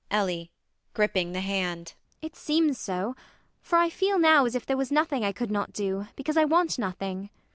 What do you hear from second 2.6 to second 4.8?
so; for I feel now as if there